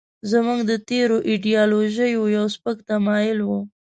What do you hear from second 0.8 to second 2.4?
تېرو ایډیالوژیو